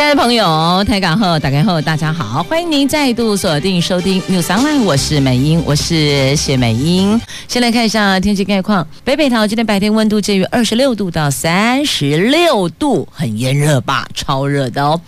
[0.00, 7.20] 亲爱的朋友，台港后打开后，大家好，欢迎您再度锁定收听 News Online，我是美英，我是谢美英。
[7.46, 14.08] 先来看一下天气概况，北北桃今天白天温度介于二十六度到三十六度，很炎热吧？
[14.14, 14.98] 超热的哦。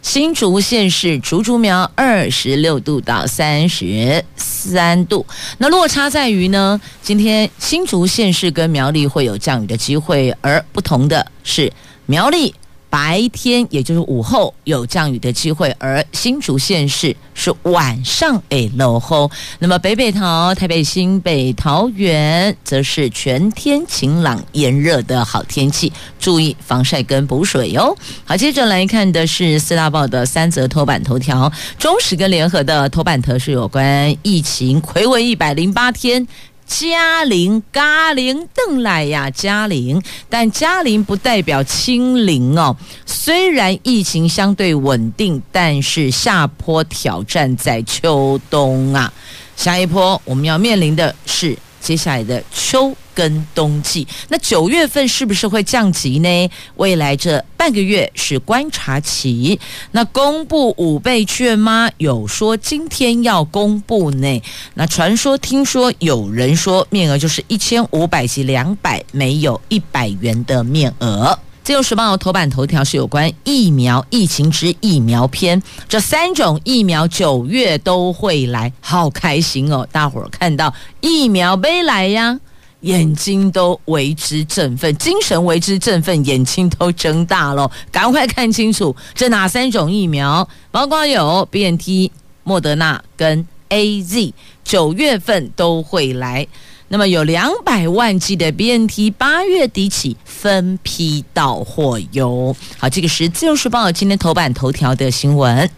[0.00, 5.26] 新竹县市竹竹苗二十六度到三十三度，
[5.58, 11.70] 那落差在于呢，今天新竹县市跟苗栗会有降雨的机会，而不同的是
[12.06, 12.54] 苗栗。
[12.90, 19.30] 白天也就是午后有降雨的机会，而新竹县市是晚上诶落后。
[19.60, 27.96] 那么北北桃、台北新北、桃园则是全天晴朗炎热的好天气，注意防晒跟补水哟。
[28.24, 36.26] 好，接着来看的是四大报的三则头版头条，中时跟联合的头版头是有关疫情睽违一百零八天。
[36.72, 42.74] 嘉陵、嘉陵邓来呀，嘉陵，但嘉陵不代表清零哦。
[43.04, 49.12] 虽然疫情相对稳定，但是下坡挑战在秋冬啊。
[49.56, 52.96] 下一波我们要面临的是接下来的秋。
[53.20, 56.50] 跟冬季，那九月份是不是会降级呢？
[56.76, 59.60] 未来这半个月是观察期。
[59.90, 61.90] 那公布五倍券吗？
[61.98, 64.42] 有说今天要公布呢。
[64.72, 71.38] 那传说、听说有人说面额就是一千五百及两百，没有一百元的面额。
[71.62, 79.86] 自由时报头版头条是有关疫苗疫情之疫苗篇，这三种疫苗九月都会来，好开心哦！
[79.92, 80.72] 大伙儿看到
[81.02, 82.40] 疫苗没来呀。
[82.80, 92.10] 眼睛都为之振奋，精神为之振奋，眼睛都睁大了，赶快看清楚这哪三种疫苗，包括有 BNT、
[92.42, 94.32] 莫德纳跟 AZ，
[94.64, 96.46] 九月份都会来。
[96.88, 102.56] 那么有两百万剂的 BNT，八月底起分批到货哟。
[102.78, 105.70] 好，这个是自由时报今天头版头条的新闻。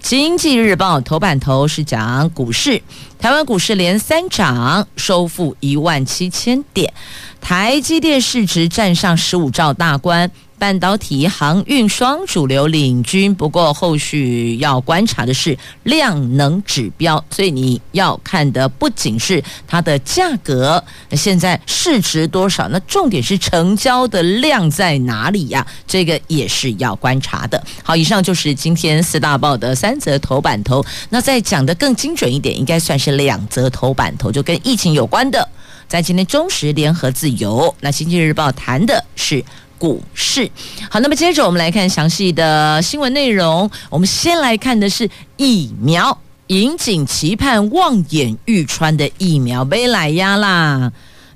[0.00, 2.80] 经济日报头版头是讲股市，
[3.18, 6.92] 台湾股市连三涨，收复一万七千点，
[7.40, 10.30] 台积电市值站上十五兆大关。
[10.58, 22.68] 半导体、航运双主流领军，不过后续要观察的是量能指标，所以你要看的不仅是它的价格，那现在市值多少？
[22.68, 25.66] 那重点是成交的量在哪里呀？
[25.86, 27.62] 这个也是要观察的。
[27.82, 30.82] 好，以上就是今天四大报的三则头版头。
[31.10, 35.46] 那再讲的更精准一点，应该算是两则头版头，就跟疫情有关的。
[35.86, 39.44] 在今天中时联合自由，那经济日报谈的是。
[39.78, 40.50] 股市
[40.90, 43.70] 好，那么接着我们来看详细的新闻内容。
[43.90, 50.92] 我们先来看的是疫苗，引颈期盼望眼欲穿的疫苗被来呀啦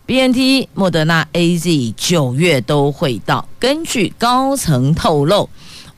[0.06, 3.46] ！BNT、莫德纳、AZ 九月都会到。
[3.58, 5.48] 根据高层透露。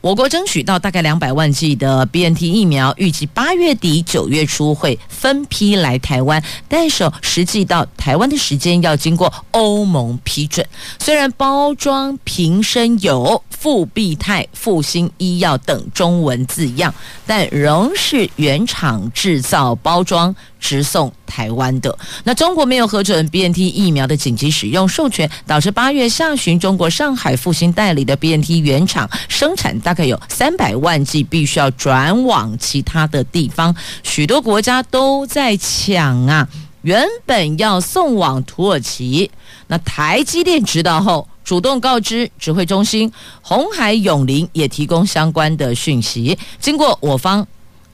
[0.03, 10.67] 我国争取到大概两百万剂的 BNT 疫苗，预计八月底九月初会分批来台湾，但是实际到台湾的时间要经过欧盟批准。
[10.99, 16.93] 虽然包装瓶身有复必泰、复星医药等中文字样，
[17.25, 20.35] 但仍是原厂制造包装。
[20.63, 21.99] 直送台湾的。
[22.23, 33.75] 那中国没有核准 BNT 疫苗的紧急使用授权，导致八月下旬中国上海复星代理的 BNT 原厂生产大概有三百万剂，必须要转往其他的地方。
[34.01, 36.49] 许多国家都在抢啊，
[36.81, 39.29] 原本要送往土耳其，
[39.67, 46.39] 那台积电知道后主动告知指挥中心，红海永林也提供相关的讯息。
[46.59, 47.45] 经过我方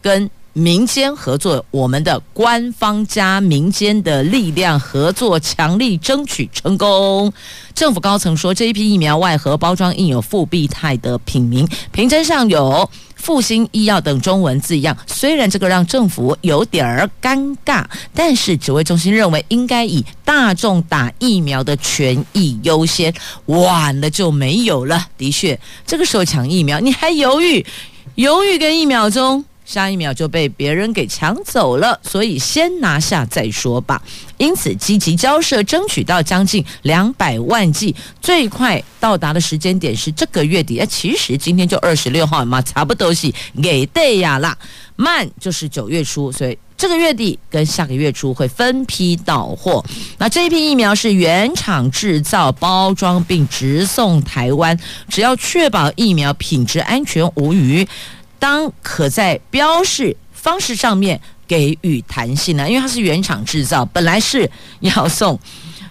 [0.01, 7.31] 跟民间合作，我们的官方加民间的力量合作，强力争取成功。
[7.73, 14.97] 政府高层说，这一批疫苗外盒包装印有复必泰的品名，瓶针上有复兴医药等中文字样。
[15.05, 23.13] 虽然这个让政府有点儿尴尬，但是指挥中心认为应该以大众打疫苗的权益优先，
[23.45, 25.07] 晚了就没有了。
[25.17, 27.65] 的确，这个时候抢疫苗，你还犹豫，
[28.15, 29.45] 犹豫个一秒钟。
[29.69, 34.01] 下一秒就被别人给抢走了，所以先拿下再说吧。
[34.37, 40.79] 因此积极交涉，争取到将近两百万剂，最快到达的时间点是这个月底。
[40.79, 43.31] 哎其实今天就二十六号嘛，差不多是
[43.61, 44.57] 给对呀啦。
[44.95, 49.85] 慢就是九月初，所以这个月底跟下个月初会分批到货。
[50.17, 54.77] 那这一批疫苗是原厂制造、包装并直送台湾，
[55.07, 57.87] 只要确保疫苗品质安全无虞，
[58.39, 64.49] 当可在标示方式上面给予弹性呢，因为它是原厂制造，本来是
[64.79, 65.37] 要送。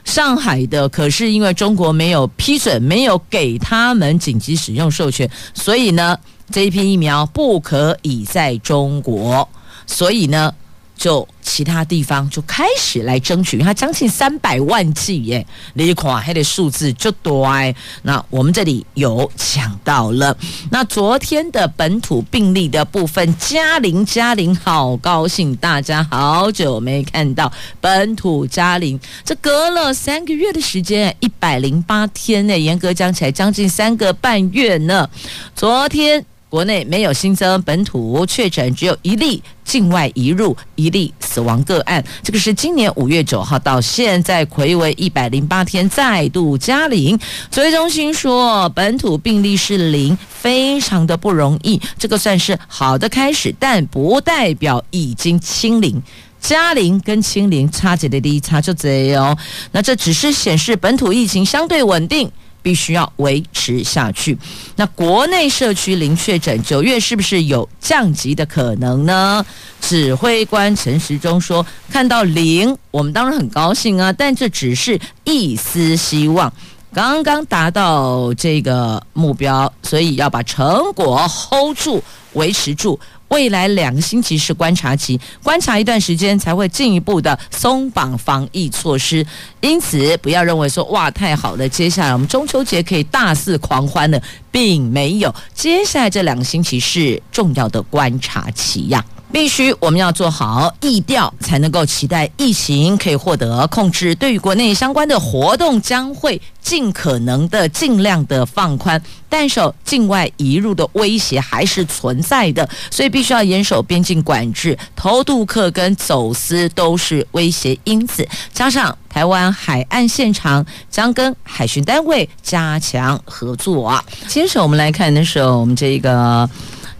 [0.04, 6.18] 上海的，可是因为中国没有批准，没有给他们紧急使用授权，所以呢，
[6.50, 9.46] 这一批疫苗不可以在中国，
[9.86, 10.52] 所以呢。
[10.98, 17.74] 就其他地方就开始来争取，它将近三百万剂耶，你看还得数字就多哎。
[18.02, 20.36] 那我们这里有抢到了，
[20.70, 27.50] 那昨天的本土病例的部分，嘉玲嘉玲好高兴，大家好久没看到
[27.80, 35.08] 本土嘉玲，这隔了三个月的时间，一百零八天呢，严格讲起来将近三个半月呢。
[35.54, 36.26] 昨天。
[36.48, 42.02] 国内没有新增本土确诊，只有一例境外移入，一例死亡个案。
[42.22, 47.18] 这个是今年五月九号到现在睽违一百零八天再度加零。
[47.50, 51.78] 指挥中心说，本土病例是零，非常的不容易。
[51.98, 56.02] 这个算是好的开始，但不代表已经清零。
[56.40, 59.36] 加零跟清零差几的低差就这哦。
[59.72, 62.30] 那这只是显示本土疫情相对稳定。
[62.68, 64.36] 必须要维持下去。
[64.76, 69.42] 那国内社区零确诊，九月是不是有降级的可能呢？
[69.80, 76.52] 指挥官陈时中说：“看到零，我们当然很高兴啊，但这只是一丝希望。
[76.92, 82.02] 刚刚达到这个目标，所以要把成果 hold 住，
[82.34, 89.24] 维持住。”未来两个星期是观察期，观察一段时间才会进一步的松绑防疫措施。
[89.60, 94.20] 因此，不要认为说哇太好了，接下来我们中秋节可以大肆狂欢了，
[94.50, 95.34] 并没有。
[95.54, 99.04] 接下来这两个星期是重要的观察期呀。
[99.30, 104.14] 必须我们要做好疫调，才能够期待疫情可以获得控制。
[104.14, 114.76] 对于国内相关的活动，将会尽可能的、尽量的放宽，但是境外移入的威胁还是存在的，所以必须要严守边境管制。
[114.96, 124.02] 偷渡客跟走私都是威胁因子，加上台湾海岸现场将跟海巡单位加强合作。
[124.26, 126.48] 接着我们来看的时候，我们这个。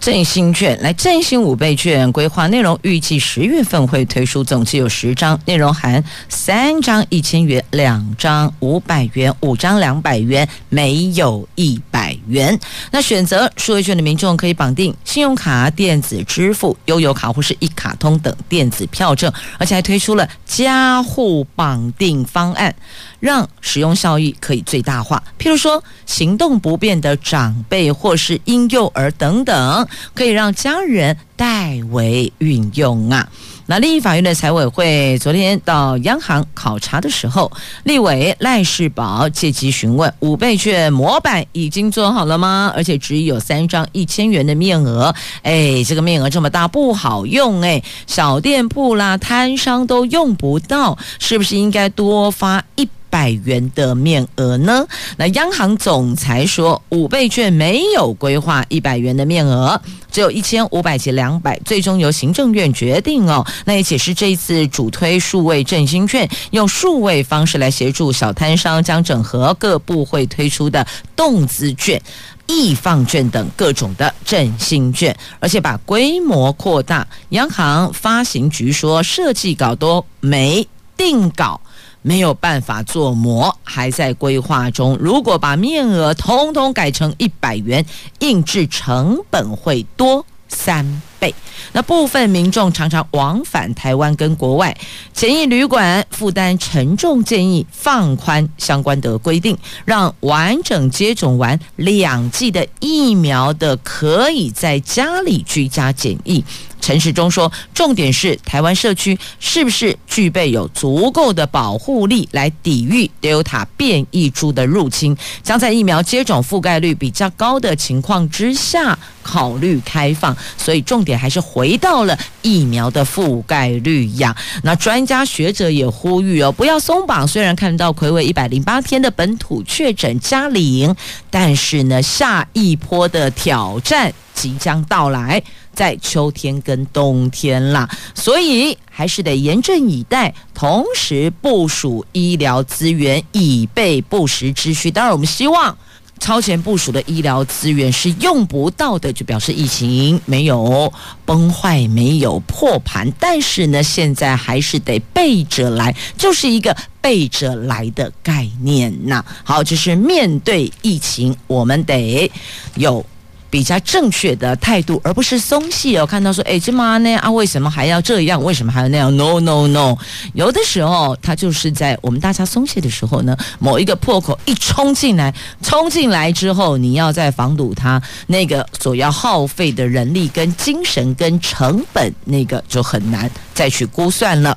[0.00, 12.58] 振兴券来振兴五倍券规划内容，预计十月份会推出，总计有十张，内容含三张一千元，两张五百元，五张两百元，没有一百元。
[12.90, 22.74] 那选择数位券的民众可以绑定信用卡、电子支付、悠游卡或是一卡通等电子票证，而且还推出了加户绑定方案。
[23.20, 33.28] 让使用效益可以最大化，譬如说行动不便的长辈或是婴幼儿等等，可以让家人代为运用啊。
[33.70, 37.52] 那立法院的财委会昨天到央行考察的时候，
[37.84, 42.72] 立委赖士葆借机询问：五倍券模板已经做好了吗？
[42.74, 52.88] 而且只有三张一千元的面额，哎，这个面额这么大不好用哎，小店铺啦、摊商都用不到，是不是应该多发一？
[53.10, 54.86] 百元的面额呢？
[55.16, 59.80] 那央行总裁说，五倍券没有规划一百元的面额，
[60.10, 63.46] 只有一千五百及两百，最终由行政院决定哦。
[63.64, 72.00] 那也解释这一次主推数位振兴券，用数位方式来协助小摊商，将整合各部会推出的动资券、
[72.46, 77.06] 易放券等各种的振兴券，而且把规模扩大。
[77.30, 81.60] 央行发行局说，设计稿都没定稿。
[82.02, 84.96] 没有办法做模，还在规划中。
[85.00, 87.84] 如果把面额通通改成一百元，
[88.20, 91.34] 印制成本会多三倍。
[91.72, 94.74] 那部分民众常常往返台湾跟国外，
[95.12, 106.42] 检疫旅馆负担沉重，建议放宽相关的规定，让完整接种完两剂的疫苗的可以在家里居家检疫。
[106.88, 115.14] 陈时中说：“重点是台湾社区是不是具备有足够的保护力来抵御 Delta 变异株的入侵？
[115.42, 120.34] 将在疫苗接种覆盖率比较高的情况之下考虑开放。
[120.56, 124.34] 所以重点还是回到了疫苗的覆盖率呀。
[124.62, 127.28] 那专家学者也呼吁哦，不要松绑。
[127.28, 130.96] 虽然看到睽违一百零八天的本土确诊加零，
[131.28, 135.42] 但是呢，下一波的挑战即将到来。”
[135.78, 144.90] 在秋天跟冬天啦，所以还是得严阵以待，同时部署医疗资源，以备不时之需。
[144.90, 145.78] 当然，我们希望
[146.18, 150.92] 超前部署的医疗资源是用不到的，就表示疫情没有
[151.24, 153.08] 崩坏，没有破盘。
[153.20, 159.24] 但是呢，现在还是得备着来，就是一个备着来的概念呐。
[159.44, 162.28] 好，就是面对疫情，我们得
[162.74, 163.06] 有。
[163.50, 166.06] 比较正确的态度，而不是松懈哦。
[166.06, 168.42] 看到说，哎，这么呢啊，为什么还要这样？
[168.42, 169.96] 为什么还要那样？No No No，
[170.34, 184.56] 有的时候，它就是在我们大家松懈的时候呢，某一个破口一冲进来，冲进来之后，你要再防堵它，那个所要耗费的人力、跟精神、跟成本，那个就很难再去估算了。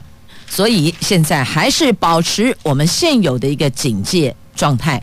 [0.49, 5.01] 所以现在还是保持我们现有的一个警戒状态，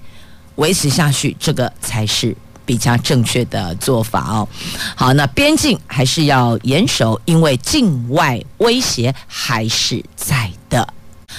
[0.57, 2.37] 维持下去，这个才是。
[2.69, 4.47] 比较正确的做法哦。
[4.95, 10.87] 好，那边境还是要严守，因为境外威胁还是在的。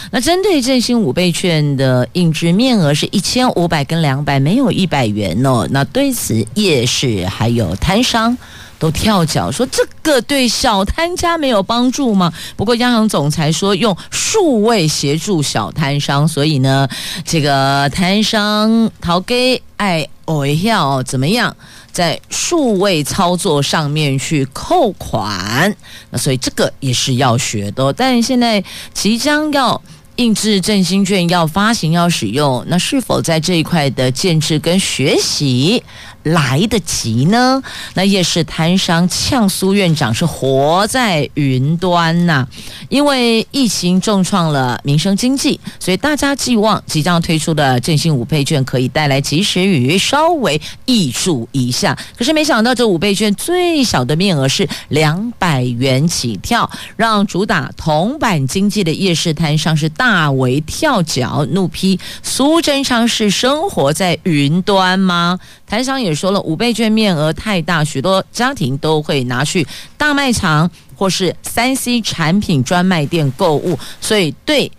[0.10, 5.68] 那针对振兴五倍券的印制面额是一千五百跟两百，没有一百元哦。
[5.70, 8.36] 那对此夜市还有摊商。
[8.80, 12.34] 都跳脚说这个对小摊家没有帮助吗？
[12.56, 16.88] 不过央行总裁说用数位协助小摊商，所以呢，
[17.26, 21.56] 这个摊商逃给爱哦要怎么样
[21.92, 25.76] 在数位操作上面去扣款？
[26.10, 29.80] 那所以这个也是要学的，但现在即将要。
[30.16, 35.82] 印制振兴券要发行要使用，那是否在这一块的建制跟学习
[36.24, 37.62] 来得及呢？
[37.94, 42.48] 那夜市摊商呛苏院长是活在云端呐、
[42.88, 51.96] 因为疫情重创了民生经济，所以大家寄望即将推出的振兴五倍券可以带来及时雨，稍微挹注一下。
[52.18, 59.88] 可是没想到这五倍券最小的面额是两百元起跳，让主打铜板经济的夜市摊商是。
[60.00, 65.38] 大为跳脚，怒批苏贞昌是生活在云端吗？
[65.70, 74.70] 台商也说了，五倍券面额太大，许多家庭都会拿去大卖场或是三 C 产品专卖店购物，所以对。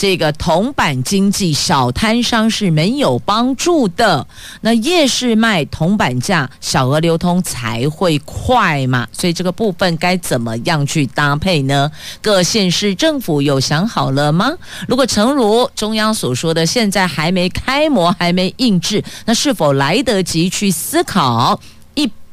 [0.00, 4.26] 这个铜板经济小摊商是没有帮助的。
[4.62, 9.06] 那夜市卖铜板价，小额流通才会快嘛。
[9.12, 11.92] 所以这个部分该怎么样去搭配呢？
[12.22, 14.50] 各县市政府有想好了吗？
[14.88, 21.60] 如果诚如中央所说的，现在还没开模，还没印制，那是否来得及去思考？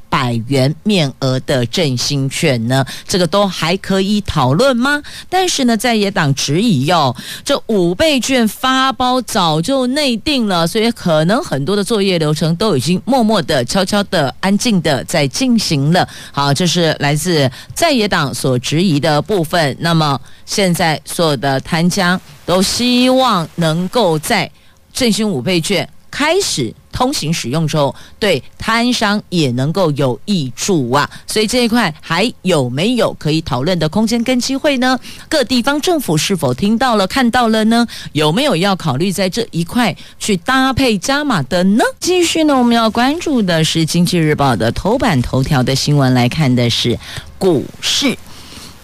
[0.09, 5.01] 百元面额的振兴券呢，这个都还可以讨论吗？
[5.29, 16.07] 但是呢，在野党质疑哟，这五倍券发包早就内定了，所以可能很多的作业流程都已经默默的、悄悄的、安静的在进行了。
[16.31, 19.75] 好，这是来自在野党所质疑的部分。
[19.79, 24.49] 那么现在所有的摊家都希望能够在
[24.93, 34.99] 振兴五倍券开始通行使用之后，对摊商也能够有益处啊，所以这一块还有没有可以讨论的空间跟机会呢？
[35.29, 37.85] 各地方政府是否听到了、看到了呢？
[38.13, 41.83] 有没有要考虑在这一块去搭配加码的呢？
[41.99, 46.97] 继续呢，我们要关注的是《经济日报》的头版头条的新闻，来看的是
[47.37, 48.17] 股市。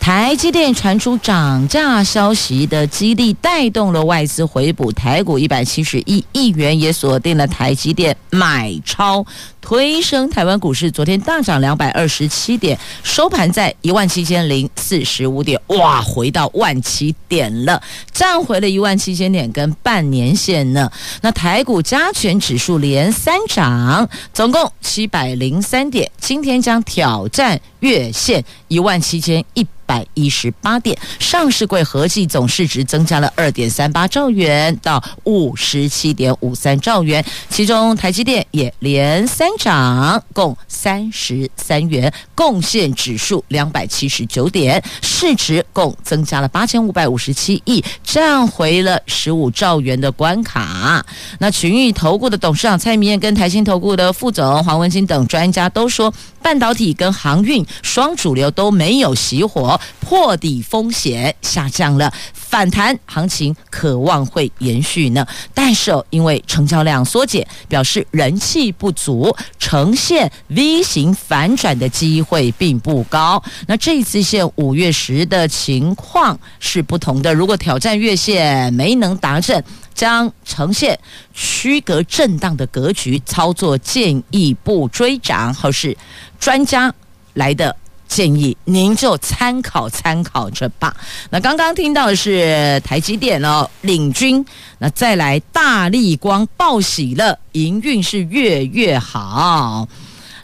[0.04, 9.26] 台积电传出涨价消息的激励，带动了外资回补台股一百七十一亿元，也锁定了台积电买超，
[9.64, 10.92] 推升台湾股市。
[10.92, 20.92] 昨天大涨两百二十七点，收盘在一万七千零四十五点，哇，回到万七点了，站回了一万七千点跟半年线呢。
[21.22, 29.66] 那台股加权指数连三涨，总共七百零三点，今天将挑战月线一万七千一。
[29.86, 51.06] 百一十八点，上市柜合计总市值增加了二点三八兆元到五十七点五三兆元，其中台积电也连三涨，共三十三元，贡献指数两百七十九点，市值共增加了八千五百五十七亿，站回了十五兆元的关卡。
[51.40, 59.80] 那群益投顾的董事长蔡明燕跟台新投顾的副总黄文清等专家都说，半导体跟航运双主流都没有熄火。
[60.02, 65.26] 破底风险下降了，反弹行情可望会延续呢。
[65.54, 73.42] 但是因为成交量缩减，表示人气不足，呈现 V 型反转的机会并不高。
[73.66, 81.00] 那这一次线五月十的情况是不同的，如果挑战月线没能达阵，将呈现
[81.34, 85.98] 区隔震荡的格局，操作建议不追涨，或是
[86.40, 86.94] 专家
[87.34, 87.76] 来的。
[88.06, 90.96] 建议您就参考参考着吧。
[91.32, 94.46] 那刚刚听到的是台积电哦领军，
[94.78, 99.88] 那再来大立光报喜了，营运是越越好。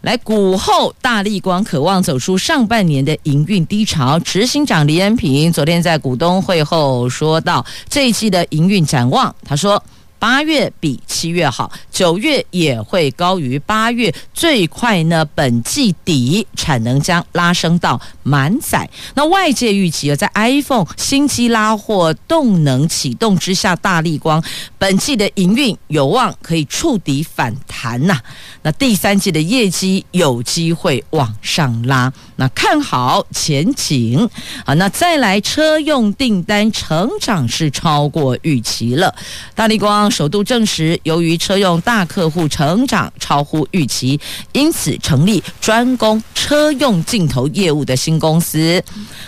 [0.02, 4.20] 来，股后大立光渴望走出上半年的营运低潮。
[4.20, 9.82] 执行长李恩平昨天在股东会后说到这一季的营运展望，他说。
[10.20, 18.88] 八月比七月好，九月也会高于八月，最快呢，本季底产能将拉升到满载。
[19.16, 24.44] 那外界预期啊，在 iPhone 新机拉货动能启动之下，大立光
[24.78, 28.20] 本季的营运有望可以触底反弹呐、
[28.64, 34.30] 那第三季的业绩有机会往上拉，那看好前景
[34.66, 34.74] 啊。
[34.74, 39.16] 那再来车用订单成长是超过预期了，
[39.56, 40.09] 大立光。
[40.10, 44.20] 首度证实，由于车用大客户成长超乎预期，
[44.54, 48.82] 因此成立专攻车用镜头业务的新公司，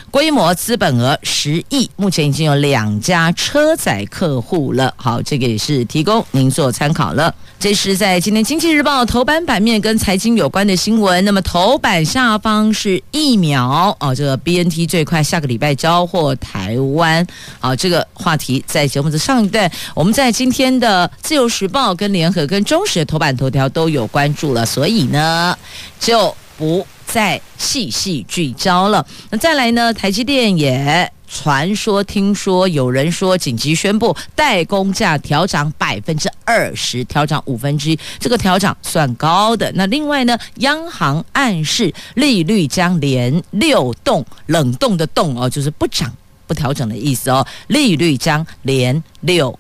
[0.09, 4.93] 规模资本额十亿，目前已经有两家车载客户了。
[4.97, 7.33] 好，这个也是提供您做参考了。
[7.59, 11.23] 这是在今天《经济日报》头版版面跟财经有关的新闻。
[11.23, 17.25] 那么头版下方是疫苗哦，这个 BNT 最快下个礼拜交货台湾。
[17.59, 20.70] 好，这个话题在节目的上一段，我们在今天。
[20.79, 25.57] 的《自由时报》跟联合跟中时的头版头条都有关注了，所以呢
[25.99, 29.05] 就不再细细聚焦了。
[29.29, 39.71] 那再来呢，台积电也传说听说有人说紧急宣布代工价调涨百分之二十，调涨五分之一，这个调涨算高的。
[39.75, 46.13] 那另外呢，央行暗示利率将连六冻，冷冻的冻哦，就是不涨
[46.47, 49.57] 不调整的意思哦，利率将连六。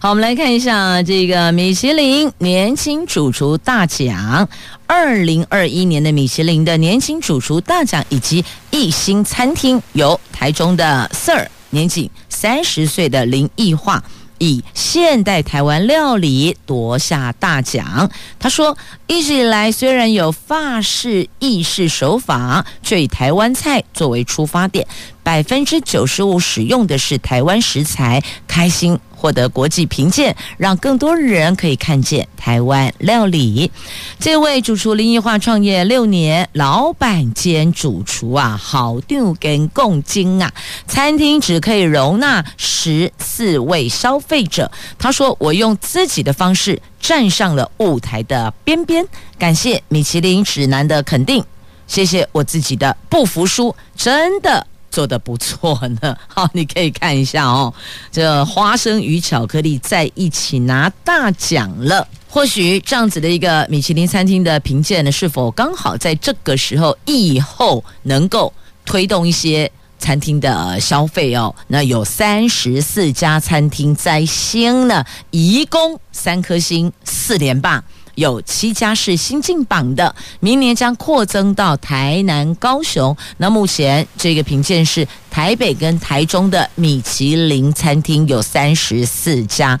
[0.00, 4.48] 好，我们来看一下这个米其林年轻主厨大奖，
[4.86, 14.00] 二零二一年的米其林的年轻主厨大奖以及一星餐厅，由台中的 Sir 年仅三十岁的林奕樺
[14.38, 18.08] 以现代台湾料理夺下大奖。
[18.38, 18.76] 他说，
[19.08, 24.86] 一直以来虽然有法式、意式手法，却以台湾菜作为出发点，
[25.28, 28.98] 百分之九十五使用的是台湾食材，开心。
[29.14, 33.70] 获得国际评鉴，让更多人可以看见台湾料理。
[34.18, 40.50] 这位主厨林奕樺创业六年，老板兼主厨啊，好丢跟共精啊，
[40.86, 44.70] 餐厅只可以容纳十四位消费者。
[44.98, 49.04] 他说：“我用自己的方式站上了舞台的边边，
[49.36, 51.44] 感谢米其林指南的肯定，
[51.86, 57.72] 谢谢我自己的不服输，真的。”做的不错呢， 好，你可以看一下哦。
[58.10, 68.52] 这花生与巧克力在一起拿大奖了，或许这样子的一个米其林餐厅的评鉴呢，是否刚好在这个时候以后能够
[68.84, 71.54] 推动一些餐厅的消费哦？
[71.66, 77.82] 那有三十四家餐厅摘星呢，一共三颗星，四连霸。
[78.18, 83.16] 有七家是新进榜的，明年将扩增到台南、高雄。
[83.36, 89.78] 那目前这个评鉴是台北跟台中的米其林餐厅有三十四家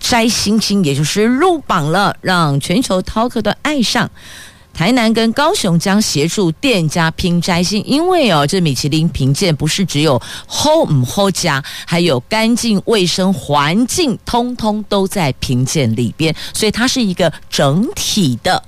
[0.00, 4.10] 摘星星，也就是入榜了，让全球饕客都爱上。
[4.76, 18.62] 台南跟高雄将协助店家拼摘星，因为哦，这米其林评鉴不是只有好唔好家，还有干净卫生环境，通通都在评鉴里边，所以它是一个整体的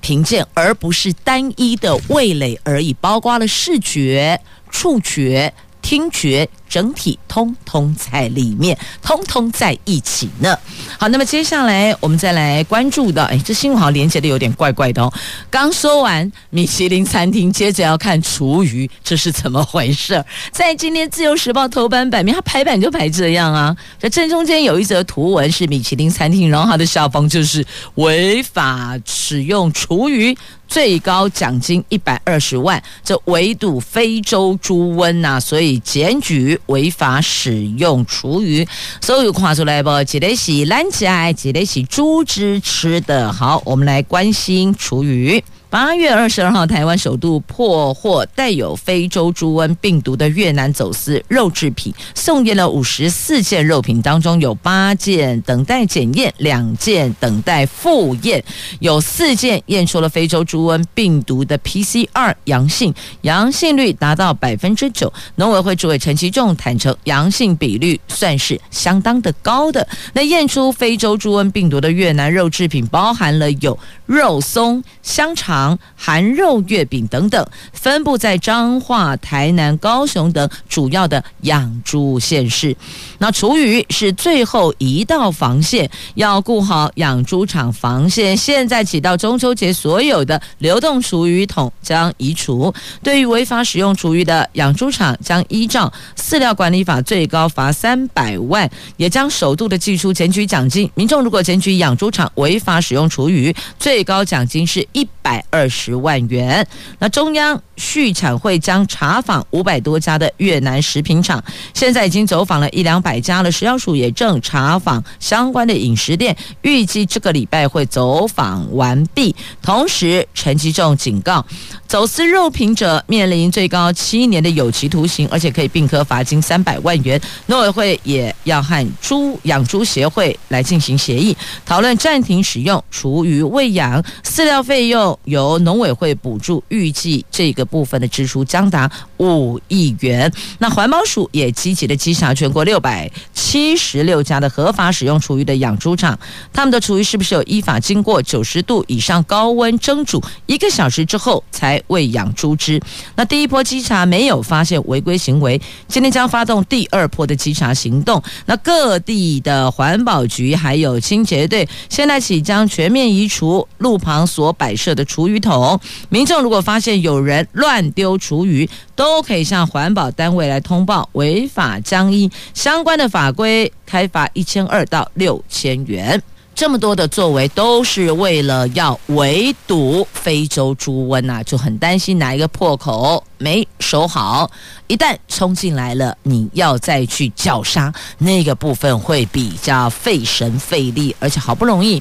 [0.00, 6.48] 评鉴，而不是单一的味蕾而已，包括了视觉、触觉、听觉。
[6.72, 10.58] 整体通通在里面，通通在一起呢。
[10.98, 15.12] 好，那么接下来我们再来关注的，哎，这新闻好像连接的有点怪怪的哦。
[15.50, 20.24] 刚说完米其林餐厅，接着要看厨余，这是怎么回事？
[20.50, 23.76] 在今天自由时报头版版面，它排版就排这样啊。
[24.00, 27.62] 这正中间有一则图文是米其林餐厅，然后它的下方就是
[27.96, 30.34] 违法使用厨余，
[30.66, 32.82] 最高奖金一百二十万。
[33.04, 36.58] 这围堵非洲猪瘟呐、啊，所以检举。
[36.66, 38.66] 违法使用厨余，
[39.00, 40.04] 所以跨出来不？
[40.04, 43.32] 记得洗蓝起来，记得洗猪汁吃的。
[43.32, 45.42] 好，我们来关心厨余。
[45.72, 58.44] 八月二十二号，台湾首度破获带有非洲猪瘟病毒的越南走私肉制品，送验了五十四件肉品，当中有八件等待检验，两件等待复验，
[58.80, 65.10] 有四件验出了非洲猪瘟病毒的 PCR 阳性，阳性率达到百分之九。
[65.36, 69.88] 农委会主委陈其仲坦承，阳性比率算是相当的高的。
[70.12, 75.61] 那验出非洲猪瘟病毒的越南肉制品，包含了有肉松、香肠。
[75.94, 82.76] 含肉月饼等等，分布在彰化、台南、高雄等主要的养猪县市。
[83.18, 88.36] 那厨余是最后一道防线，要顾好养猪场防线。
[88.36, 92.72] 现在起到中秋节，所有的流动厨余桶将移除。
[93.02, 100.90] 对于违法使用厨余的养猪场，将依照饲料管理法，最高罚三百万，也将首度的祭出检举奖金。
[100.94, 106.66] 民众如果检举养猪场违法使用厨余，最高奖金是一百二十万元。
[106.98, 111.42] 那中央畜产会将查访五百多家的越南食品厂，
[111.74, 113.52] 现在已经走访了一两百家了。
[113.52, 119.36] 食药署也正查访相关的饮食店，预计这个礼拜会走访完毕。
[119.60, 121.44] 同时，陈其仲警告，
[121.86, 127.20] 走私肉品者面临最高七年的有期徒刑，而且可以并科罚金三百万元。
[127.46, 131.36] 农委会也要和猪养猪协会来进行协议，
[131.66, 140.32] 讨论暂停使用厨余喂养，饲料费用由农委会补助，预计这个部分的支出将达五亿元。
[140.58, 146.16] 那环保署也积极的稽查全国六百七十六家的合法使用厨余的养猪场，
[146.52, 152.80] 他们的厨余是不是有依法经过九十度以上高温蒸煮一个小时之后才喂养猪只？
[153.16, 158.22] 那第一波稽查没有发现违规行为，今天将发动第二波的稽查行动。
[158.46, 165.80] 那各地的环保局还有清洁队，现在起将全面移除路旁所摆设的厨余鱼桶。
[166.10, 176.22] 民众如果发现有人乱丢厨余，都可以向环保单位来通报，违法将依相关的法规开罚一千二到六千元。
[176.54, 184.50] 这么多的作为都是为了要围堵非洲猪瘟呐，就很担心哪一个破口没守好，
[184.86, 192.00] 一旦冲进来了，你要再去绞杀那个部分会比较费神费力，而且好不容易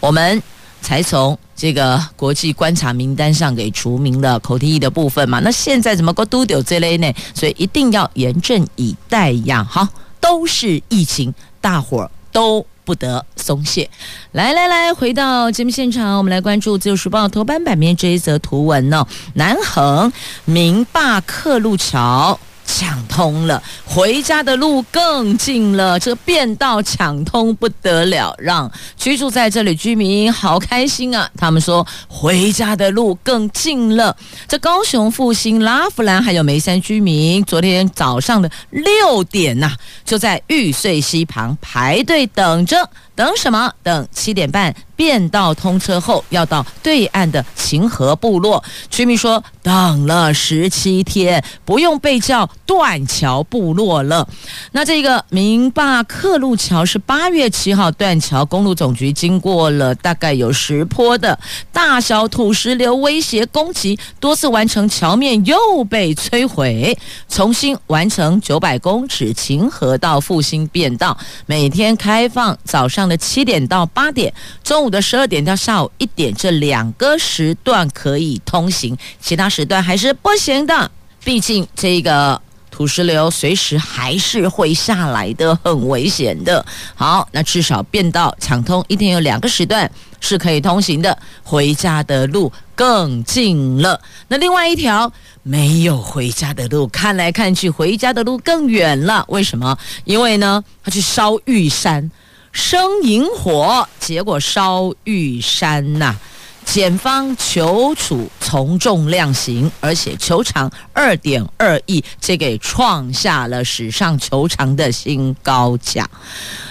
[0.00, 0.42] 我们
[0.82, 7.10] 才从这个国际观察名单上给除名了口蹄疫的部分嘛，那现在怎么个都丢这类呢？
[7.32, 9.66] 所以一定要严阵以待呀！
[9.70, 9.88] 好，
[10.20, 12.66] 都是疫情，大伙儿都。
[12.84, 13.88] 不得松懈。
[14.32, 19.06] 来来来，回到节目现场，我们来关注《自由时报》头版版面这一则图文呢、哦。
[19.34, 20.12] 南横
[20.46, 22.36] 明坝客路桥。
[22.64, 25.98] 抢通了，回家的路更近了。
[25.98, 31.30] 这个便道抢通不得了，让居住在这里居民好开心啊！
[31.36, 34.16] 他们说回家的路更近了。
[34.48, 39.72] 这高雄复兴、拉弗兰还有梅山居民，昨天早上的六点呐、
[40.04, 42.88] 就在玉穗溪旁排队等着。
[43.14, 43.72] 等什么？
[43.82, 48.62] 等七点半便道通车后，要到对岸的秦河部落。
[48.88, 54.26] 居民说，等了十七天，不用被叫断桥部落了。
[54.70, 61.38] 那这个明坝客路桥是八月七号断桥，公路总局经过了大概有十坡的
[61.70, 66.96] 大小土石流威胁攻击，多次完成桥面又被摧毁，
[67.28, 73.01] 重新完成九百公尺秦河到复兴便道，每天开放早上。
[73.02, 80.88] 上的七点到八点，中午的十二点到下午一点，这两个时段可以通行，其他时段还是不行的。
[81.24, 86.64] 毕竟这个土石流随时还是会下来的，很危险的。
[86.94, 94.00] 好，那至少变道抢通，一天有两个时段是可以通行的，回家的路更近了。
[94.28, 95.12] 那另外一条
[95.42, 99.24] 没有回家的路，看来看去回家的路更远了。
[99.28, 99.76] 为什么？
[100.04, 102.08] 因为呢，他去烧玉山。
[102.52, 106.16] 生萤火，结果烧玉山呐、
[106.64, 116.08] 检方求处从重量刑，而且求偿二点二亿，这给创下了史上求偿的新高价。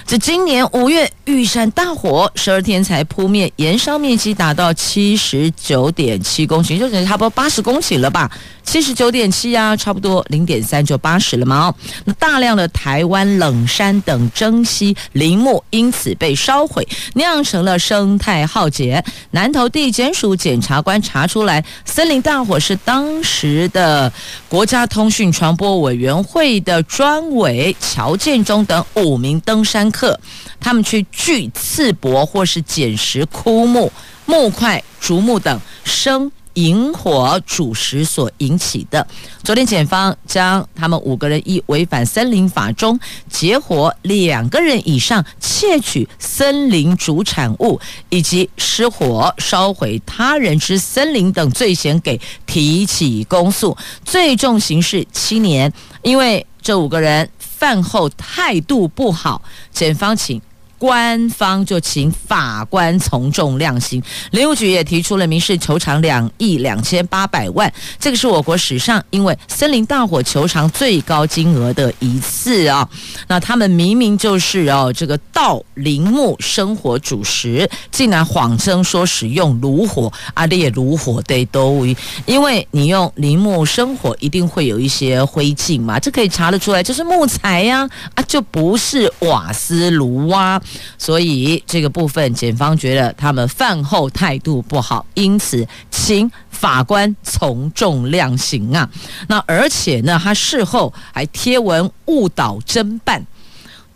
[0.06, 8.30] 这今年五月玉山大火，十二天才扑灭，燃烧面积达到七十九点七公顷，就等于差不多八十公顷了吧？
[8.64, 11.74] 七十九点七啊，差不多零点三就八十了嘛。
[12.06, 19.04] 那大量的台湾冷杉等珍稀林木因此被烧毁，酿成了生态浩劫。
[19.32, 24.14] 南投地地检署检察官查出来，森林大火是当时的
[24.48, 30.20] 国家通讯传播委员会的专委乔建忠等五名登山客，
[30.60, 33.92] 他们去锯刺柏或是捡拾枯木、
[34.28, 36.32] 木块、竹木等生。
[36.56, 39.06] 引火煮食所引起的。
[39.44, 55.72] 昨天检方将他们五个人以违反森林法中结伙两个人以上窃取森林主产物以及失火烧毁他人之森林等罪嫌给提起公诉，最重刑事七年。
[56.02, 60.42] 因为这五个人饭后态度不好，检方请
[60.82, 64.02] 官方就请法官从重量刑。
[64.32, 72.90] 林务局也提出了民事求偿两亿两千八百万，这个是我国史上因为森林大火求偿最高金额的一次啊。
[73.28, 81.86] 那他们明明就是哦，这个盗林木生火煮食，竟然谎称说使用炉火啊，烈炉火的都，
[82.26, 90.60] 因为你用林木生火一定会有一些灰烬嘛，这可以查得出来，就是木材呀啊，就不是瓦斯炉啊，
[90.98, 98.90] 所以这个部分检方觉得他们饭后态度不好，因此请法官从重量刑啊。
[99.28, 103.26] 那而且呢，他事后还贴文误导侦办。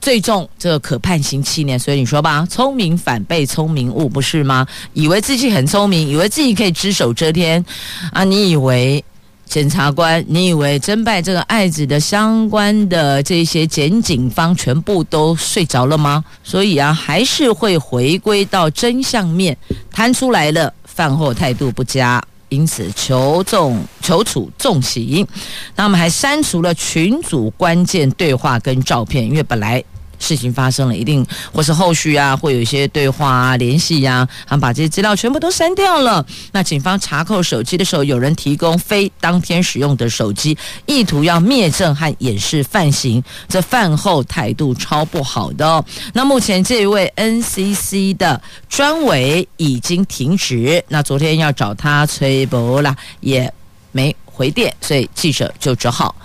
[0.02, 4.68] 最重这个可判刑七年，所以你说吧，聪明反被聪明误，不是吗？
[4.94, 7.66] 以为自己很聪明，以为自己可以只手遮天
[8.12, 8.24] 啊！
[8.24, 9.04] 你以为
[9.46, 16.24] 检察官，你以为侦办这个案子的相关的这些检警方全部都睡着了吗？
[16.44, 19.56] 所以啊，还是会回归到真相面，
[19.92, 25.26] 摊出来了，饭后态度不佳，因此求重求处重刑。
[25.76, 29.84] 那我们还删除了群组关键对话跟照片，因为本来。
[30.26, 36.26] 事情发生了，一定或是后续啊，会有一些对话啊、联系呀，他们把这些资料全部都删掉了。
[36.52, 40.58] 那警方查扣手机的时候，有人提供非当天使用的手机，
[40.88, 45.86] 意图要灭证和掩饰犯行，这犯后态度超不好的哦。
[46.14, 53.54] 那目前这一位 NCC 的专委已经停职，那昨天要找他催驳了，也
[53.92, 56.16] 没回电，所以记者就只好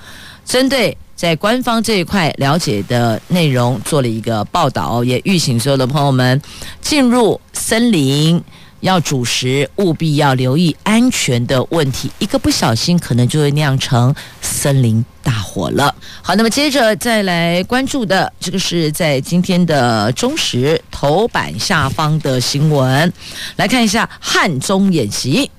[0.46, 0.96] 针对。
[1.20, 6.40] 在官方这一块了解的内容做了一个报道，也预请所有的朋友们
[6.80, 8.42] 进入森林
[8.80, 15.94] 要煮食，务必要留意安全的问题，一个不小心可能就会酿成森林大火了。
[16.22, 23.12] 好，那么接着再来关注的这个是在今天的中时头版下方的新闻，
[23.56, 25.50] 来看一下汉中演习。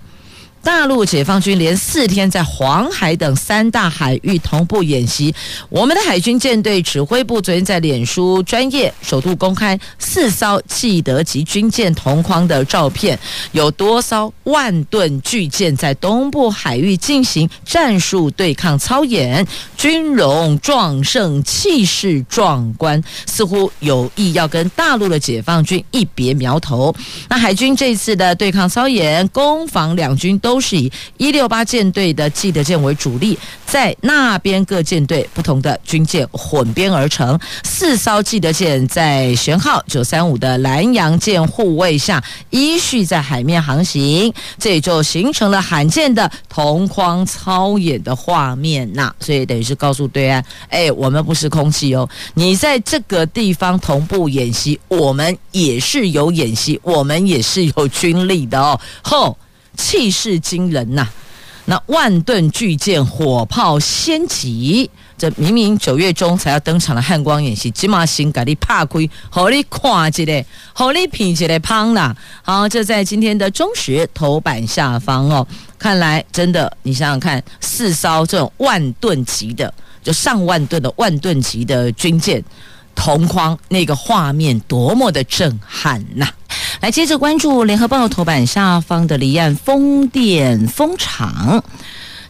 [0.63, 5.33] 大陆解放军连四天在黄海等三大海域同步演习，
[5.69, 13.17] 我们的海军舰队指挥部昨天在脸书专业首度公开四艘记得级军舰同框的照片，
[13.53, 19.45] 有多艘万吨巨舰在东部海域进行战术对抗操演，
[19.75, 26.93] 军容壮盛，气势壮观，似乎有意要跟大陆的解放军一别苗头。
[27.29, 30.50] 那海军这次的对抗操演，攻防两军都。
[30.51, 37.39] 都是以一六八舰队的记得舰为主力，在那边各舰队不同的军舰混编而成。
[37.63, 49.15] 四艘记得舰在舷号九三五的南洋舰护卫下，依序在海面航行，这也就形成了罕见的同框操演的画面呐。
[49.21, 58.77] 所以等于是告诉对岸，哎，我们不是空气哦，你在这个地方同步演习，我们也是有演习，我们也是有军力的哦。
[59.01, 59.37] 吼！
[59.77, 61.13] 气势惊人呐、啊！
[61.65, 72.15] 那万吨巨舰火炮先击，这明明九月中才要登场的汉光演习，起码先给你拍开，好你看一下，好你品一下胖啦。
[72.41, 75.47] 好，这在今天的中时头版下方哦。
[75.77, 79.71] 看来真的，你想想看，四艘这种万吨级的，
[80.03, 82.43] 就上万吨的万吨级的军舰
[82.95, 86.27] 同框，那个画面多么的震撼呐、
[86.81, 91.63] 来，接着关注《联合报》头版下方的离岸风电风场，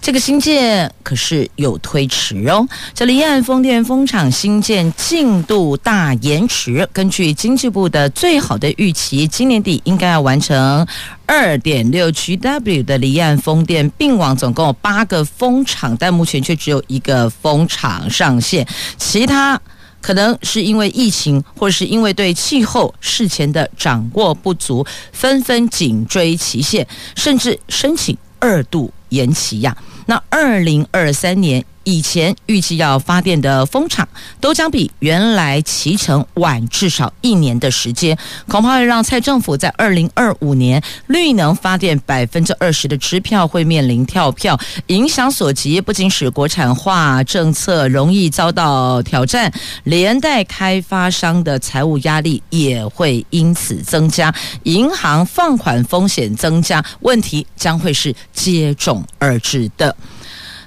[0.01, 2.67] 这个新建可是有推迟哦。
[2.93, 10.87] 这离岸风电风场新建进度大延迟，根据经济部的最好的预期，今年底应该要完成
[11.25, 18.65] 二点六 GW 的离岸风电并网，总共有八个风场，但目前却只有一个风场上线，
[18.97, 19.59] 其他。
[20.01, 26.85] 可能是因为疫情，或是因为对气候事前的掌握不足，纷纷紧追期限，
[27.15, 29.77] 甚至申请二度延期呀。
[30.07, 31.63] 那二零二三年。
[31.83, 34.07] 以前预计要发电的风场，
[34.39, 38.17] 都将比原来期程晚至少一年的时间，
[38.47, 49.51] 恐怕会让蔡政府在二零二五年绿能发电百分之二十的支票会面临跳票，影响所及，不仅使国产化政策容易遭到挑战，
[49.83, 59.95] 连带开发商的财务压力也会因此增加，银行放款风险增加，问题将会是接踵而至的。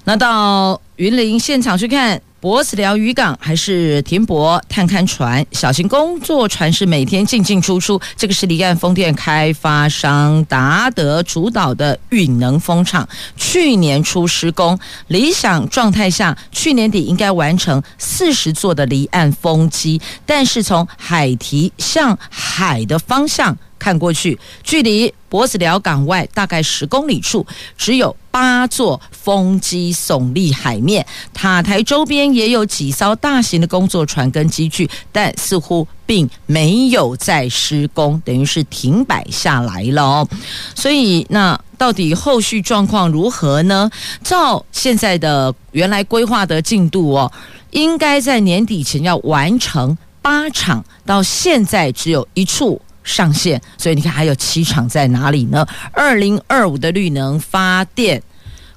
[0.07, 2.21] 那到云林现场去看。
[2.41, 7.99] 柏子寮渔港还是停泊探勘船，小型工作船是每天进进出出。
[8.19, 23.57] 这个是离岸风电开发商达德主导的允能风场，去年初施工，理想状态下，去年底应该完成四十座的离岸风机，但是从海堤向海的方向。
[23.85, 31.07] 看过去，距离博子寮港外大概十公里处，只有八座风机耸立海面。
[31.35, 40.29] 塔台周边也有几艘大型的工作船跟机具，但似乎并没有在施工，等于是停摆下来了哦。
[40.75, 43.91] 所以，那到底后续状况如何呢？
[44.23, 47.31] 照现在的原来规划的进度哦，
[47.73, 52.81] 应该在年底前要完成八场，到现在只有一处。
[53.05, 55.65] 上线，所以你看还有七场在哪里呢？
[55.93, 58.23] 二零二五的绿能发电，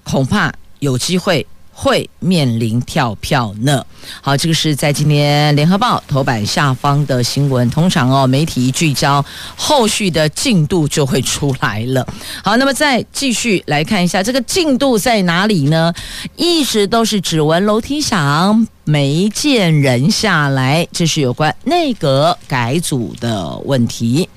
[0.04, 3.86] 恐怕有机会会面临跳票呢。
[4.22, 7.70] 好，这个是在今天联合报头版下方的新闻。
[7.70, 9.24] 通常哦，媒体一聚焦，
[9.56, 12.06] 后续的进度就会出来了。
[12.44, 15.94] 好，那么再继续来看一下这个进度在哪里呢？
[16.36, 18.68] 一直都是只闻楼梯响。
[18.88, 24.30] 没见人下来，这是有关内阁改组的问题。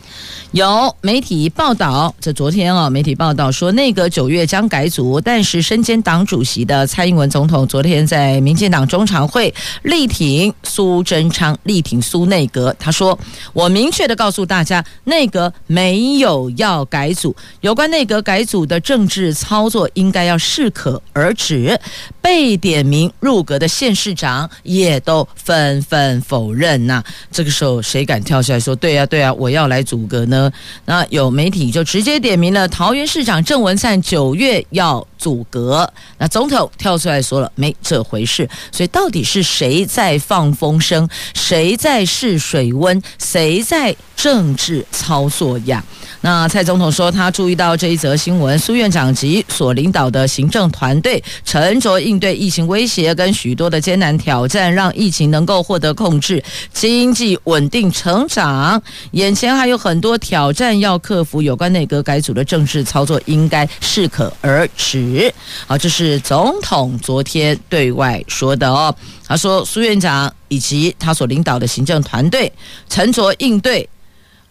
[0.53, 12.75] 有媒体报道，这昨天啊，媒体报道说内阁九月将改组，但是身兼党主席的蔡英文总统昨天在民进党中常会力挺苏贞昌，力挺苏内阁。
[12.81, 13.17] 他说
[13.55, 21.79] ：“我明确的告诉大家，内阁没有要改组，有关内阁改组的政治操作应该要适可而止。”
[22.23, 27.03] 被点名入阁的县市长也都纷纷否认呐。
[27.33, 30.51] 这个时候谁敢跳下来说：“对呀，对呀，我要来组五个呢？”
[30.87, 45.85] 那有媒体就直接点名了桃园市长郑文灿九月要阻隔，那总统跳出来说了没这回事，所以到底是谁在放风声，谁在试水温，谁在政治操作呀？
[46.23, 58.83] 那蔡总统说，他注意到这一则新闻，苏院长及所领导的行政团队沉着应对疫情威胁跟许多的艰难挑战，让疫情能够获得控制，经济稳定成长。
[59.13, 65.10] 眼前还有很多挑战要克服，有关内阁改组的政治操作应该适可而止。
[65.67, 68.95] 好，这是总统昨天对外说的哦。
[69.27, 72.53] 他说，苏院长以及他所领导的行政团队
[72.89, 73.89] 沉着应对，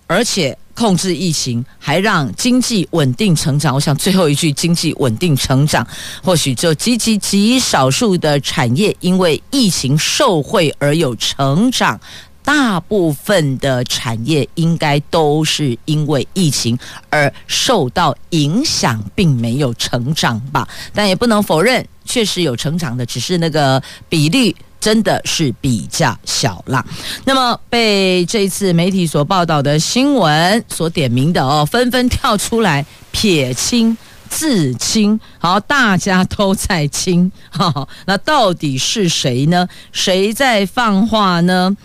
[0.07, 0.57] 而且。
[0.75, 3.75] 控制疫情，还让经济稳定成长。
[3.75, 5.85] 我想最后一句“经济稳定成长”，
[6.23, 11.99] 或许就极极极少数的产业因为疫情受惠而有成长，
[12.43, 16.77] 大部分的产业应该都是因为疫情
[17.09, 20.67] 而受到影响，并没有成长吧？
[20.93, 24.55] 但也不能否认，确实有成长的，只是那个比例。
[24.81, 26.81] 真的是比较小了。
[27.25, 33.97] 那么被这次媒体所报道的新闻所点名的哦，纷纷跳出来撇清
[34.29, 35.19] 自清。
[35.37, 37.29] 好，大家都在清。
[37.49, 39.67] 哈，那到底是谁呢？
[39.91, 41.75] 谁在放话呢？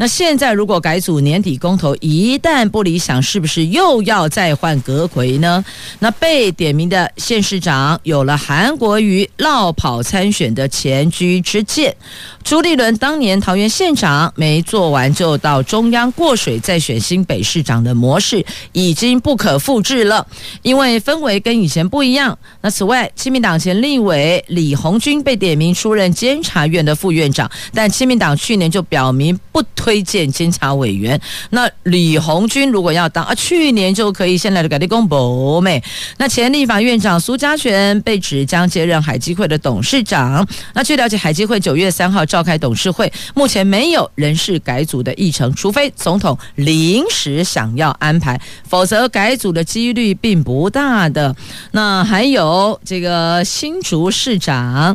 [0.00, 5.64] 那现在如果改组年底公投一旦不理想，是不是又要再换阁揆呢？
[5.98, 11.96] 那被点名的县市长有了韩国瑜落跑参选的前车之鉴，
[12.44, 20.24] 朱立伦当年桃园县长没做完就到中央过水再选新北市长的模式已经不可复制了，
[20.62, 22.38] 因为氛围跟以前不一样。
[22.60, 29.87] 那此外，亲民党前立委李鸿钧被点名出任监察院的副院长，但亲民党去年就表明不推。
[29.88, 35.82] 推荐监察委员，那李鸿钧如果要当啊，去年就可以，现在的改立公博没？
[36.18, 40.46] 那前立法院长苏嘉全被指将接任海基会的董事长。
[40.74, 51.34] 那据了解，海基会九月三号召开董事会，目前没有人事改组的议程，除非总统临时想要安排，否则改组的几率并不大的。
[51.70, 54.94] 那还有这个新竹市长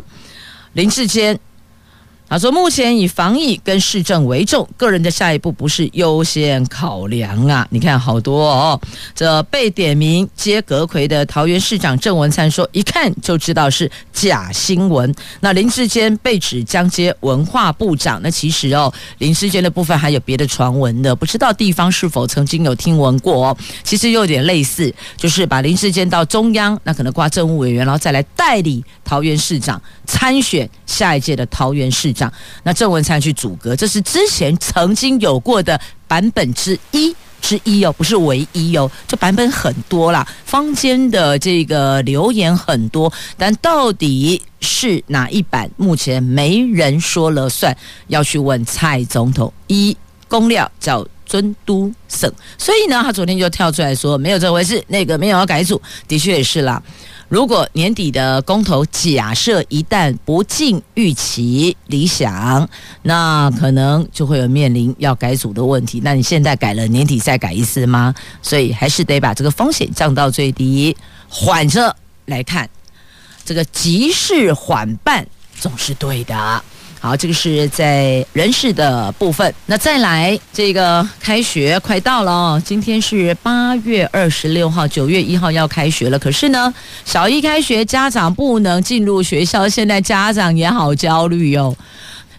[0.74, 1.36] 林志坚。
[2.34, 7.64] 他说：“目前以防疫跟市政为重，个人的下一步不是优先考量啊！
[7.70, 8.80] 你看好多哦，
[9.14, 15.14] 这被点名接阁揆的桃园市长郑文灿说，一看就知道是假新闻。
[15.38, 23.56] 那林志坚被指将接文化部长，那其实哦，林志坚的部分还有别的传闻的，不知道地方是否曾经有听闻过哦。
[23.84, 32.23] 其实有点类似，就是把林志坚到中央，那可能挂政务委员，然后再来代理桃园市长参选下一届的桃园市长。
[32.62, 37.14] 那郑文灿去阻隔，这是之前曾经有过的版本之一。
[37.40, 49.52] 之一哦，不是唯一哦，这版本很多啦，坊间的这个留言很多，但到底是哪一版，目前没人说了算，要去问蔡总统。
[49.66, 49.94] 一
[50.26, 56.82] 公料叫尊都省，所以呢，他昨天就跳出来说没有这回事，那个没有要改组，的确也是啦。
[57.34, 62.68] 如果年底的公投假设一旦不尽预期理想，
[63.02, 66.00] 那可能就会有面临要改组的问题。
[66.04, 68.14] 那你现在改了，年底再改一次吗？
[68.40, 70.96] 所以还是得把这个风险降到最低，
[71.28, 72.70] 缓着来看。
[73.44, 75.26] 这个急事缓办
[75.58, 76.64] 总是对的。
[77.04, 79.54] 好，这个是在人事的部分。
[79.66, 86.18] 那再来，这个开学快到了哦，今天是八月二十六号，九月一号要开学了。
[86.18, 86.72] 可是呢，
[87.04, 91.76] 小一开学，家长不能进入学校，现在家长也好焦虑哟。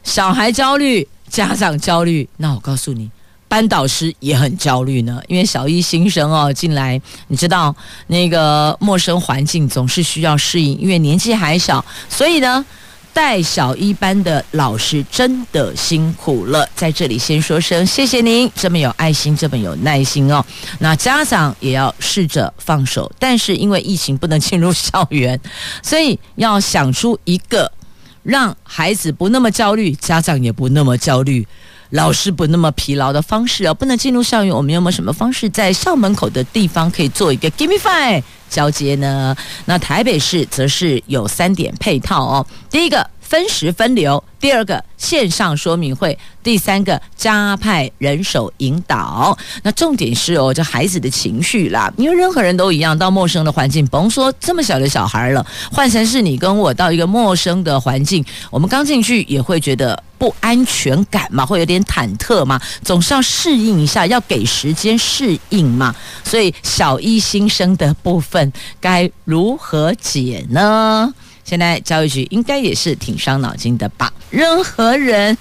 [0.03, 3.07] 小孩焦虑，家长焦虑，那我告诉你，
[3.47, 5.21] 班导师也很焦虑呢。
[5.27, 7.75] 因为小一新生哦进来，你知道
[8.07, 12.65] 那个陌生环境总是需要适应，因为年纪还小，所以呢。
[13.15, 20.45] 带小一班的老师真的辛苦了，在这里先说声谢谢您，这么有爱心，这么有耐心哦。
[20.79, 25.39] 那家长也要试着放手，但是因为疫情不能进入校园，
[25.81, 27.71] 所以要想出一个
[28.21, 31.47] 让孩子不那么焦虑，家长也不那么焦虑，
[31.91, 33.73] 老师不那么疲劳的方式哦。
[33.73, 38.23] 不能进入校园，我们有没有什么方式在校门口的地方可以做一个 Give me five？
[38.49, 39.35] 交接呢？
[39.65, 42.45] 那台北市则是有三点配套哦。
[42.69, 44.23] 第一个，分时分流。
[44.39, 49.35] 第二个线上说明会，第三个加派人手引导。
[49.63, 65.95] 那重点是哦，这孩子的情绪啦，因为任何人都一样，到陌生的环境，甭说这么小的小孩了，换成是你跟我到一个陌生的环境，我们刚进去也会觉得不安全感嘛，会有点忐忑嘛，总是要适应一下，要给时间适应嘛。
[66.23, 71.11] 所以小一新生的部分该如何解呢？
[71.45, 74.11] 现在教育局应该也是挺伤脑筋的吧？
[74.29, 75.37] 任何人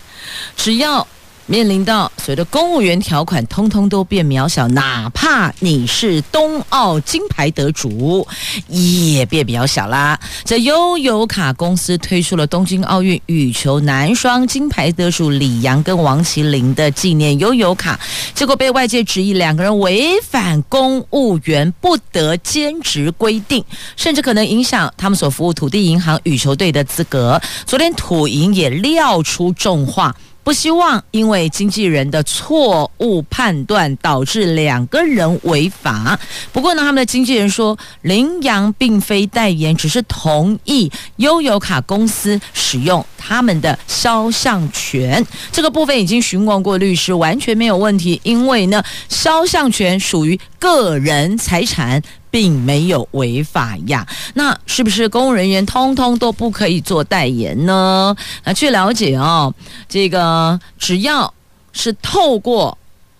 [0.56, 1.04] 只要。
[1.46, 8.26] 面临到所谓的公务员条款，通通都变渺小，哪怕你是东奥金牌得主，
[8.68, 10.18] 也变渺小啦。
[10.44, 18.00] 这悠游卡公司推出了东京奥运羽球男双金牌得主李阳跟王齐麟的纪念悠游卡，
[18.34, 23.62] 结果被外界质疑两个人违反公务员不得兼职规定，
[23.96, 27.38] 甚至可能影响他们所服务土地银行羽球队的资格。
[27.66, 30.16] 昨天土银也撂出重话。
[30.44, 36.20] 不希望因为经纪人的错误判断导致两个人违法。
[36.52, 45.26] 不过呢，他们的经纪人说，林洋并非代言，只是同意悠游卡公司使用他们的肖像权。
[45.50, 48.20] 这个部分已经询问过律师，完全没有问题。
[48.22, 52.02] 因为呢，肖像权属于个人财产。
[52.34, 54.04] 并没有违法呀，
[54.34, 58.16] 那是不是公务人员通通都不可以做代言呢？
[58.42, 59.54] 啊据了解啊，
[59.88, 61.32] 这个只要
[61.72, 62.76] 是透过。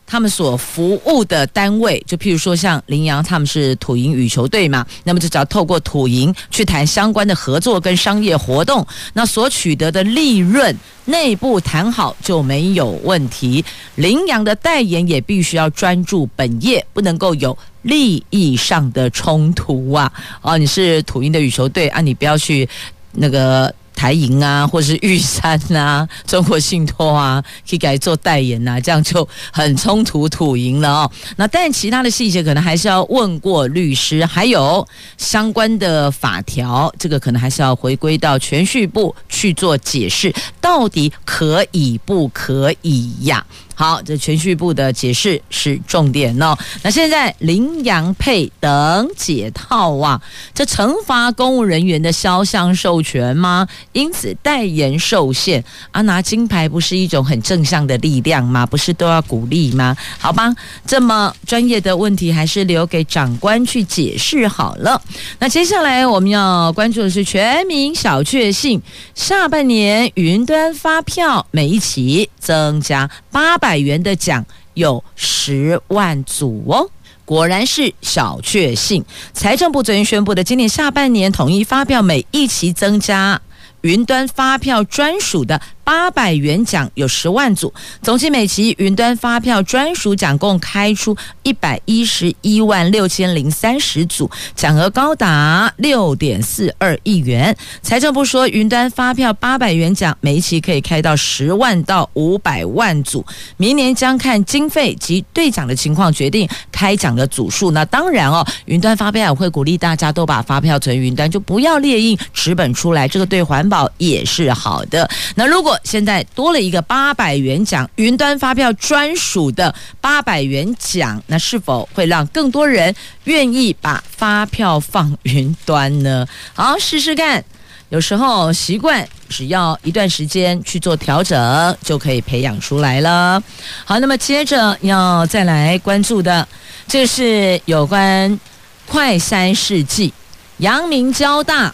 [0.06, 10.76] 他们所服务的单位，就譬如说像麟洋，他们是土银羽球队嘛，那么就只要透过土银去谈相关的合作跟商业活动，那所取得的利润
[11.06, 13.64] 内部谈好就没有问题。
[13.96, 20.12] 麟洋的代言也必须要专注本业，不能够有利益上的冲突啊！
[20.42, 22.68] 哦，你是土银的羽球队啊，你不要去
[23.12, 23.74] 那个。
[23.94, 31.10] 台银啊，或是玉山啊， 中国信托啊，可以改做代言呐、啊，这样就很冲突土银了哦。
[31.36, 34.86] 那但其他的细节可能还是要问过律师，还有
[35.16, 43.44] 相关的法条，这个可能还是要回归到全序部去做解释，到底可以不可以呀？
[43.74, 46.56] 好，这銓叙部的解释是重点哦。
[46.82, 50.20] 那现在麟洋配等解套啊，
[50.54, 53.66] 这惩罚公务人员的肖像授权吗？
[53.92, 58.64] 因此代言受限啊，拿金牌不是一种很正向的力量吗？
[58.64, 59.96] 不是都要鼓励吗？
[60.18, 60.54] 好吧，
[60.86, 65.00] 这么专业的问题还是留给长官去解释好了。
[65.38, 68.80] 那接下来我们要关注的是全民小确幸，
[69.14, 74.44] 下半年云端发票每一期增加八百元的奖
[74.74, 76.86] 有十万组哦，
[77.24, 79.02] 果然是小确幸。
[79.32, 83.40] 财政部昨天宣布的，今年下半年统一发票每一期增加
[83.80, 87.72] 云端发票专属的八百元奖有十万组，
[88.02, 97.54] 总计每期云端发票专属奖共开出一百一十一万六千零三十组，奖额高达六点四二亿元。
[97.82, 103.24] 财政部说，云端发票八百元奖每一期可以开到十万到五百万组，
[103.58, 107.70] 明年将看经费及兑奖的情况决定开奖的组数。
[107.72, 115.08] 那当然哦，云端发票也会鼓励大家都把发票存云端，就不要列印纸本出来，这个对环保也是好的。
[115.34, 122.94] 那如果现在多了一个八百元奖，云端发票专属的八百元奖，那是否会让更多人
[123.24, 126.26] 愿意把发票放云端呢？
[126.54, 127.44] 好，试试看。
[127.90, 133.40] 有时候习惯只要一段时间去做调整，就可以培养出来了。
[133.84, 136.48] 好，那么接着要再来关注的，
[136.88, 138.40] 这是有关
[138.86, 140.12] 快筛试剂，
[140.56, 141.72] 阳明交大。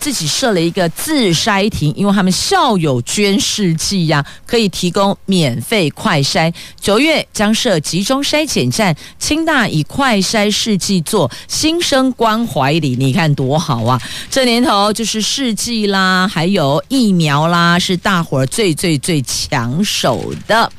[0.00, 6.52] 自己设了一个自筛亭，因为他们校友捐试剂呀，可以提供免费快筛。
[6.80, 14.00] 九月将设集中筛检站，清大以快筛试剂做新生关怀礼，你看多好啊！
[14.30, 20.70] 这年头就是试剂啦，还有疫苗啦，是大伙儿最最最抢手的。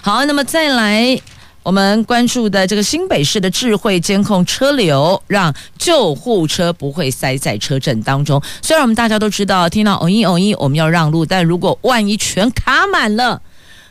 [0.00, 1.20] 好，那么再来。
[1.66, 8.40] 我们关注的这个新北市的智慧监控车流，让救护车不会塞在车阵当中。
[8.62, 13.42] 虽然我们大家都知道，听到“哦咦哦咦”，我们要让路，但如果万一全卡满了。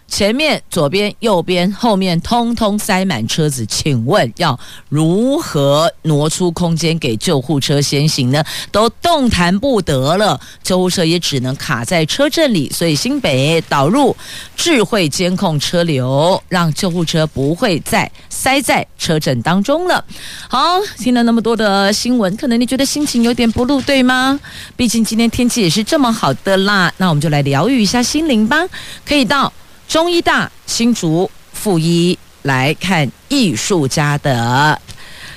[0.08, 8.44] 前面、左边、右边、后面，通通塞满车子，请问要如何挪出空间给救护车先行呢？
[8.72, 12.70] 都动弹不得了，救护车也只能卡在车阵里。
[12.70, 14.16] 所以新北导入
[14.56, 20.06] 智慧监控车流，让救护车不会再塞在车阵当中了。
[20.48, 24.40] 好，听了那么多的新闻，可能你觉得心情有点不露，对吗？
[24.78, 28.64] 毕竟今天天气也是这么好的啦，那我们就来疗愈一下心灵吧。
[29.04, 29.52] 可以到。
[29.88, 34.80] 中医大新竹附一来看艺术家的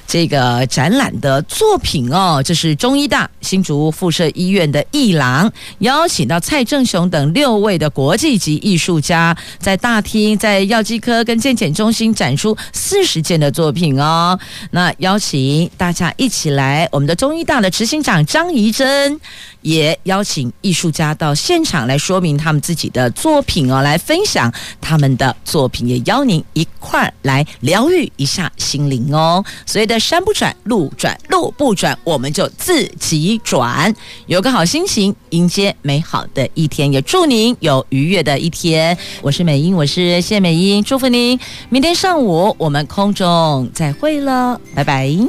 [0.09, 14.39] 这个展览的作品哦，这是中医大新竹附设医院的艺廊邀请到蔡正雄等六位的国际级艺术家，在大厅在药剂科跟健检中心展出四十件的作品哦。
[14.71, 19.21] 那邀请大家一起来，我们的中医大的执行长张怡珍。
[19.61, 24.51] 也邀请艺术家到现场来说明他们自己的作品哦，来分享
[24.81, 29.45] 他们的作品，也邀您一块儿来疗愈一下心灵哦。
[29.67, 33.95] 所以的山不转路转，路不转我们就自己转，
[34.27, 38.97] 有个好心情迎接美好的一天，也祝您有愉悦的一天。
[39.23, 41.39] 我是美英，我是谢美英，祝福您
[41.69, 45.29] 明天上午我们空中再会了，拜拜。